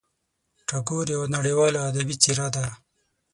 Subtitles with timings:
[0.67, 2.65] ټاګور یوه نړیواله ادبي څېره ده.